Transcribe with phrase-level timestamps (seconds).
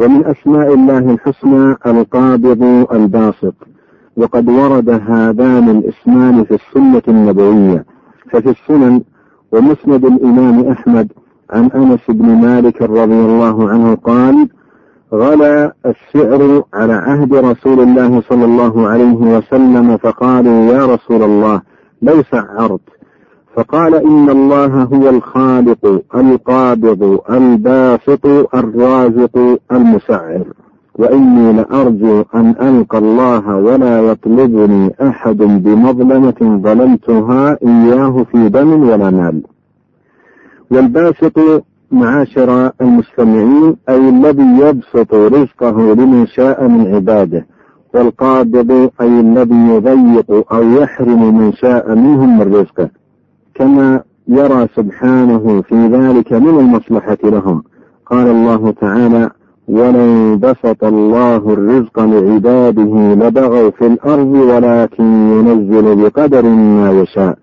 [0.00, 3.54] ومن أسماء الله الحسنى القابض الباسط
[4.16, 7.84] وقد ورد هذان الاسمان في السنة النبوية
[8.30, 9.02] ففي السنن
[9.52, 11.12] ومسند الإمام أحمد
[11.50, 14.48] عن أنس بن مالك رضي الله عنه قال
[15.12, 21.60] غلا السعر على عهد رسول الله صلى الله عليه وسلم فقالوا يا رسول الله
[22.02, 22.80] لو سعرت
[23.56, 30.44] فقال إن الله هو الخالق القابض الباسط الرازق المسعر.
[30.94, 39.42] وإني لأرجو أن ألقى الله ولا يطلبني أحد بمظلمة ظلمتها إياه في دم ولا مال.
[40.70, 47.46] والباسط معاشر المستمعين أي الذي يبسط رزقه لمن شاء من عباده.
[47.94, 52.90] والقابض أي الذي يضيق أو يحرم من شاء منهم من رزقه
[53.58, 57.62] كما يرى سبحانه في ذلك من المصلحة لهم.
[58.06, 59.30] قال الله تعالى
[59.68, 67.38] ولو بسط الله الرزق لعباده لبغوا في الأرض ولكن ينزل بقدر ما يشاء.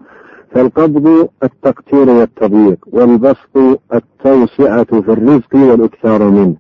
[0.52, 3.58] فالقبض التقتير والتضييق والبسط
[3.94, 6.56] التوسعة في الرزق والإكثار منه.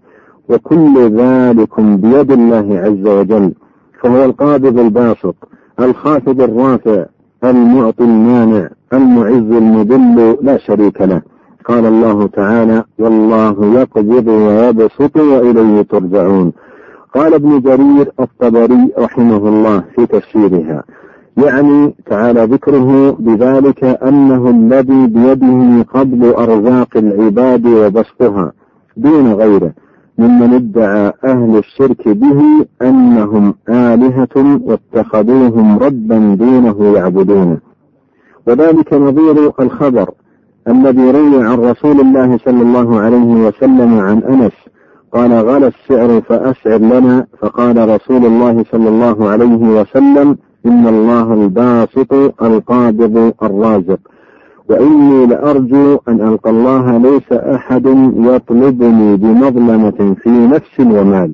[0.49, 3.53] وكل ذلك بيد الله عز وجل.
[4.01, 5.35] فهو القابض الباسط
[5.79, 7.05] الخافض الرافع
[7.43, 8.69] المعطي المانع.
[8.93, 11.21] المعز المذل لا شريك له.
[11.65, 16.51] قال الله تعالى والله يقبض ويبسط وإليه ترجعون.
[17.15, 20.83] قال ابن جرير الطبري رحمه الله في تفسيرها.
[21.37, 28.51] يعني تعالى ذكره بذلك أنه الذي بيده قبض أرزاق العباد وبسطها
[28.97, 29.71] دون غيره
[30.17, 37.57] ممن ادعى أهل الشرك به أنهم آلهة واتخذوهم ربا دونه يعبدونه.
[38.47, 40.09] وذلك نظير الخبر.
[40.67, 44.51] الذي روي عن رسول الله صلى الله عليه وسلم عن أنس
[45.13, 47.27] قال غلى السعر فأسعر لنا.
[47.39, 53.99] فقال رسول الله صلى الله عليه وسلم إن الله الباسط القابض الرازق
[54.69, 57.85] وإني لأرجو أن ألقى الله ليس أحد
[58.17, 61.33] يطلبني بمظلمة في نفس ومال.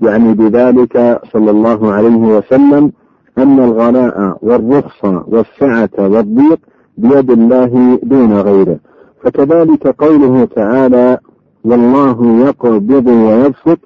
[0.00, 2.92] يعني بذلك صلى الله عليه وسلم
[3.42, 6.58] أن الغلاء والرخص والسعة والضيق
[6.98, 8.78] بيد الله دون غيره.
[9.22, 11.18] فكذلك قوله تعالى
[11.64, 13.78] والله يقبض ويبسط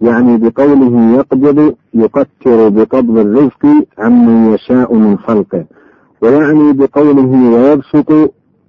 [0.00, 3.66] يعني بقوله يقبض يقتر بقبض الرزق
[3.98, 5.64] عمن يشاء من خلقه.
[6.22, 8.12] ويعني بقوله ويبسط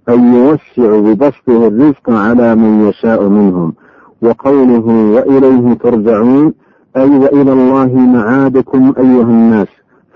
[0.10, 3.74] أي يوسع ببسطه الرزق على من يشاء منهم.
[4.22, 6.54] وقوله وإليه ترجعون
[6.98, 9.68] أي وإلى الله معادكم أيها الناس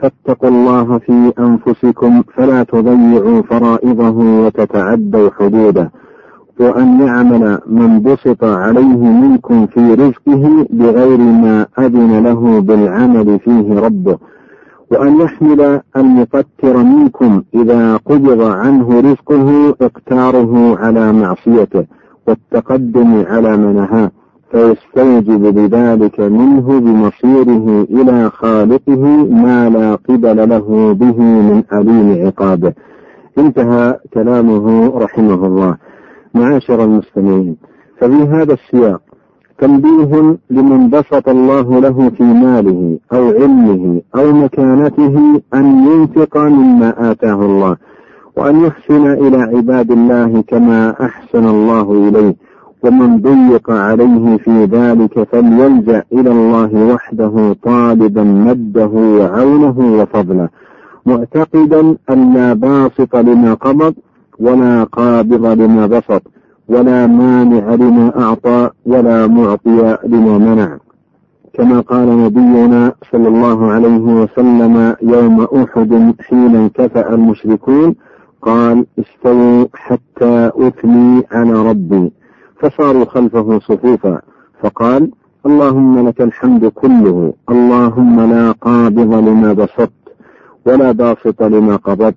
[0.05, 5.91] فاتقوا الله في أنفسكم فلا تضيعوا فرائضه وتتعدوا حدوده.
[6.59, 14.17] وأن يعمل من بسط عليه منكم في رزقه بغير ما أذن له بالعمل فيه ربه.
[14.91, 21.85] وأن يحمل المقتر منكم إذا قبض عنه رزقه اقتاره على معصيته.
[22.27, 24.11] والتقدم على ما نهاه
[24.55, 32.73] فيستوجب بذلك منه بمصيره إلى خالقه ما لا قبل له به من أليم عقابه.
[33.37, 35.77] انتهى كلامه رحمه الله.
[36.33, 37.55] معاشر المستمعين
[37.97, 39.01] ففي هذا السياق
[39.59, 47.45] تنبيه لمن بسط الله له في ماله أو علمه أو مكانته أن ينفق مما آتاه
[47.45, 47.77] الله
[48.37, 52.44] وأن يحسن إلى عباد الله كما أحسن الله إليه.
[52.85, 58.87] ومن ضيق عليه في ذلك فليلجأ إلى الله وحده طالبا مده
[59.19, 60.49] وعونه وفضله
[61.05, 63.93] معتقدا أن لا باسط لما قبض
[64.39, 66.21] ولا قابض لما بسط
[66.69, 70.77] ولا مانع لما أعطى ولا معطي لما منع.
[71.53, 77.95] كما قال نبينا صلى الله عليه وسلم يوم أحد حين انكفأ المشركون
[78.41, 82.11] قال استووا حتى أثني على ربي.
[82.59, 84.21] فصاروا خلفه صفوفا.
[84.61, 85.11] فقال
[85.45, 90.03] اللهم لك الحمد كله اللهم لا قابض لما بسطت
[90.65, 92.15] ولا باسط لما قبضت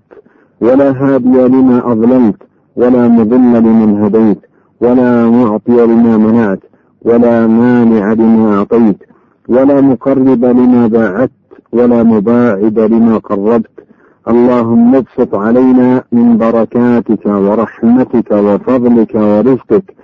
[0.60, 2.42] ولا هادي لما أظلمت
[2.76, 4.38] ولا مضل لمن هديت
[4.80, 6.62] ولا معطي لما منعت
[7.02, 8.98] ولا مانع لما أعطيت
[9.48, 11.30] ولا مقرب لما باعدت
[11.72, 13.70] ولا مباعد لما قربت.
[14.28, 19.94] اللهم ابسط علينا من بركاتك ورحمتك وفضلك ورزقك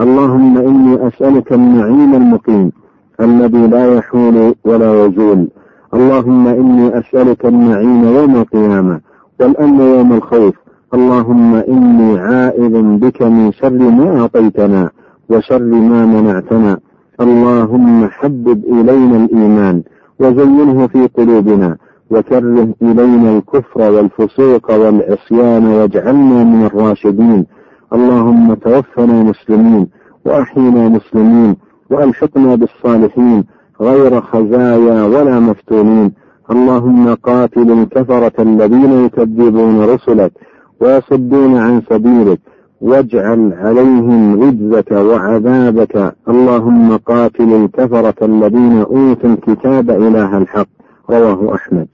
[0.00, 2.72] اللهم إني أسألك النعيم المقيم
[3.20, 5.48] الذي لا يحول ولا يزول.
[5.94, 9.00] اللهم إني أسألك النعيم يوم القيامة
[9.40, 10.54] والأمن يوم الخوف.
[10.94, 14.90] اللهم إني عائذ بك من شر ما أعطيتنا
[15.30, 16.78] وشر ما منعتنا.
[17.20, 19.82] اللهم حبب إلينا الإيمان
[20.20, 21.76] وزينه في قلوبنا
[22.10, 27.46] وكره إلينا الكفر والفسوق والعصيان واجعلنا من الراشدين.
[27.92, 29.86] اللهم توفنا مسلمين
[30.24, 31.56] وأحينا مسلمين
[31.90, 33.44] وألحقنا بالصالحين
[33.80, 36.12] غير خزايا ولا مفتونين.
[36.50, 40.32] اللهم قاتل الكفرة الذين يكذبون رسلك
[40.80, 42.40] ويصدون عن سبيلك
[42.80, 46.14] واجعل عليهم رجزك وعذابك.
[46.28, 50.68] اللهم قاتل الكفرة الذين أوتوا الكتاب إله الحق.
[51.10, 51.88] رواه أحمد.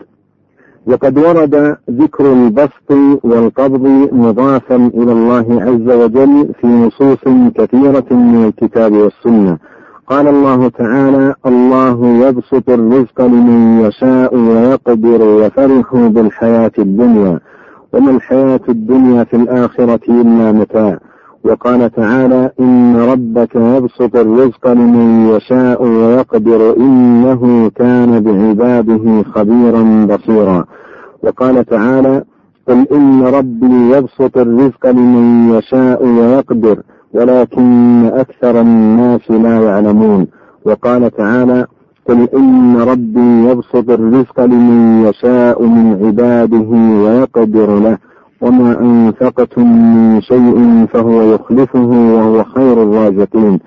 [0.86, 2.90] وقد ورد ذكر البسط
[3.24, 9.58] والقبض مضافا إلى الله عز وجل في نصوص كثيرة من الكتاب والسنة.
[10.06, 17.40] قال الله تعالى الله يبسط الرزق لمن يشاء ويقدر وفرحوا بالحياة الدنيا.
[17.92, 20.98] وما الحياة الدنيا في الآخرة إلا متاع.
[21.44, 30.64] وقال تعالى إن ربك يبسط الرزق لمن يشاء ويقدر إنه كان بعباده خبيرا بصيرا.
[31.22, 32.24] وقال تعالى
[32.68, 36.82] قل إن ربي يبسط الرزق لمن يشاء ويقدر
[37.14, 40.26] ولكن أكثر الناس لا يعلمون.
[40.64, 41.66] وقال تعالى
[42.08, 46.68] قل إن ربي يبسط الرزق لمن يشاء من عباده
[47.04, 47.98] ويقدر له.
[48.40, 53.58] وما أنفقتم من شيء فهو يخلفه وهو خير الرازقين.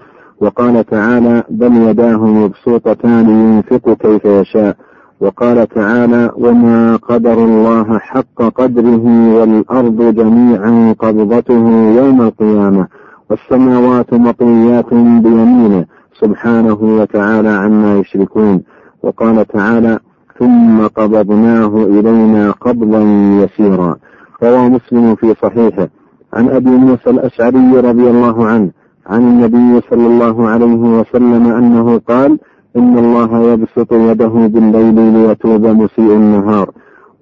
[0.41, 4.75] وقال تعالى بل يداه مبسوطتان ينفق كيف يشاء.
[5.21, 12.87] وقال تعالى وما قدر الله حق قدره والأرض جميعا قبضته يوم القيامة.
[13.29, 15.85] والسماوات مطويات بيمينه.
[16.21, 18.61] سبحانه وتعالى عما يشركون.
[19.03, 19.99] وقال تعالى
[20.39, 23.01] ثم قبضناه إلينا قبضا
[23.43, 23.95] يسيرا.
[24.43, 25.87] روى مسلم في صحيحه.
[26.33, 28.69] عن أبي موسى الأشعري رضي الله عنه
[29.07, 32.39] عن النبي صلى الله عليه وسلم أنه قال
[32.77, 36.71] إن الله يبسط يده بالليل ليتوب مسيء النهار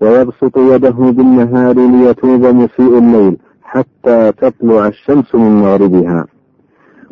[0.02, 6.26] ويبسط يده بالنهار ليتوب مسيء الليل حتى تطلع الشمس من مغربها.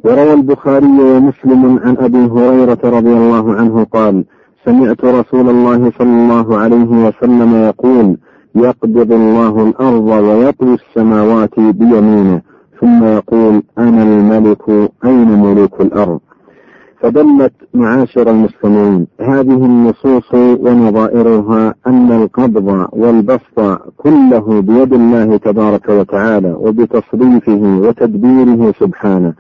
[0.06, 4.26] وروى البخاري ومسلم عن أبي هريرة رضي الله عنه قال
[4.66, 8.18] سمعت رسول الله صلى الله عليه وسلم يقول
[8.56, 12.42] يقبض الله الأرض ويطوي السماوات بيمينه
[12.82, 14.70] ثم يقول أنا الملك
[15.06, 16.20] أين ملوك الأرض؟
[17.02, 27.80] فدلت معاشر المستمعين هذه النصوص ونظائرها أن القبض والبسط كله بيد الله تبارك وتعالى وبتصريفه
[27.84, 29.34] وتدبيره سبحانه.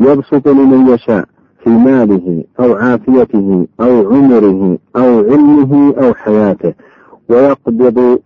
[0.00, 1.24] يبسط لمن يشاء
[1.64, 5.69] في ماله أو عافيته أو عمره أو علمه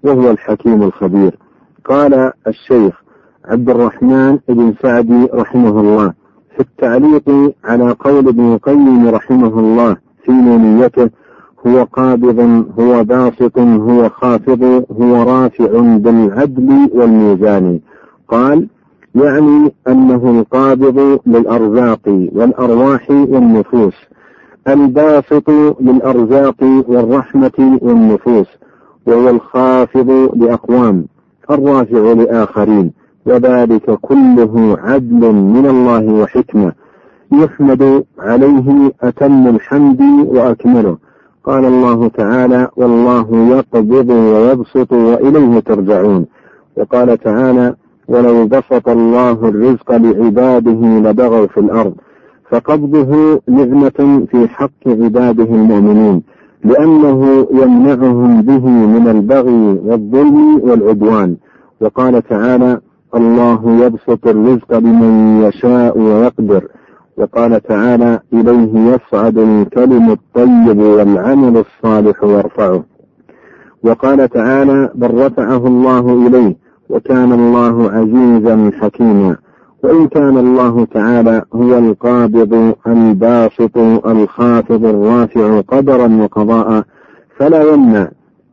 [0.05, 1.39] وهو الحكيم الخبير.
[1.85, 3.03] قال الشيخ
[3.45, 6.12] عبد الرحمن بن سعدي رحمه الله
[6.55, 11.11] في التعليق على قول ابن القيم رحمه الله في نونيته
[11.67, 12.41] هو قابض
[12.79, 17.81] هو باسط هو خافض هو رافع بالعدل والميزان.
[18.29, 18.69] قال
[19.15, 23.94] يعني أنه القابض للأرزاق والأرواح والنفوس
[24.69, 28.46] الباسط للأرزاق والرحمة والنفوس
[29.06, 31.06] وهو الخافض لأقوام
[31.51, 32.93] الرافع لآخرين
[33.27, 36.73] وذلك كله عدل من الله وحكمة
[37.32, 40.96] يحمد عليه أتم الحمد وأكمله.
[41.44, 46.27] قال الله تعالى والله يقبض ويبسط وإليه ترجعون
[46.77, 47.75] وقال تعالى
[48.08, 50.70] ولو بسط الله الرزق لعباده
[51.11, 51.94] لبغوا في الأرض
[52.51, 56.23] فقبضه نعمة في حق عباده المؤمنين
[56.65, 61.37] لأنه يمنعهم به من البغي والظلم والعدوان.
[61.81, 62.81] وقال تعالى
[63.15, 66.69] الله يبسط الرزق لمن يشاء ويقدر
[67.17, 72.85] وقال تعالى إليه يصعد الكلم الطيب والعمل الصالح يرفعه
[73.85, 76.56] وقال تعالى بل رفعه الله إليه
[76.91, 79.37] وكان الله عزيزا حكيما
[79.84, 86.84] وإن كان الله تعالى هو القابض الباسط الخافض الرافع قدرا وقضاء
[87.36, 88.08] فلا يمنع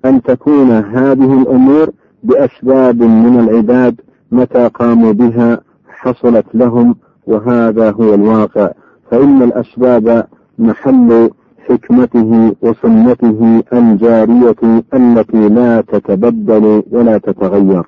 [0.06, 1.90] أن تكون هذه الأمور
[2.24, 5.60] بأسباب من العباد متى قاموا بها
[5.90, 6.96] حصلت لهم
[7.28, 8.70] وهذا هو الواقع.
[9.12, 10.28] فإن الأسباب
[10.60, 11.30] محل
[11.70, 14.56] حكمته وسنته الجارية
[14.94, 17.84] التي لا تتبدل ولا تتغير.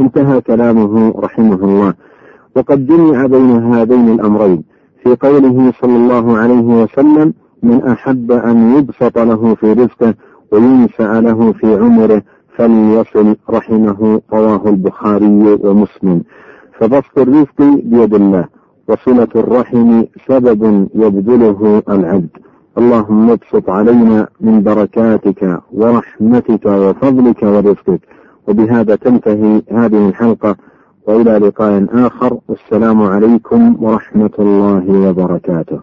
[0.00, 1.94] انتهى كلامه رحمه الله.
[2.56, 4.62] وقد جمع بين هذين الأمرين.
[5.02, 10.14] في قوله صلى الله عليه وسلم من أحب أن يبسط له في رزقه
[10.52, 12.22] وينشأ له في عمره
[12.56, 16.22] فليصل رحمه رواه البخاري ومسلم.
[16.78, 18.44] فبسط الرزق بيد الله
[18.88, 22.28] وصلة الرحم سبب يبذله العبد.
[22.78, 28.00] اللهم ابسط علينا من بركاتك ورحمتك وفضلك ورزقك.
[28.48, 30.56] وبهذا تنتهي هذه الحلقة.
[31.06, 35.80] وإلى لقاء آخر والسلام عليكم ورحمة الله وبركاته.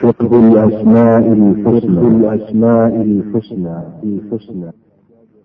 [0.00, 2.00] فقه الأسماء الحسنى.
[2.00, 4.70] الأسماء الحسنى الحسنى.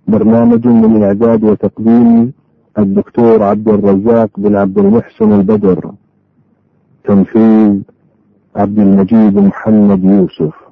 [0.08, 2.34] برنامج من إعداد وتقديم
[2.80, 5.92] الدكتور عبد الرزاق بن عبد المحسن البدر
[7.04, 7.82] تنفيذ
[8.56, 10.63] عبد المجيد محمد يوسف.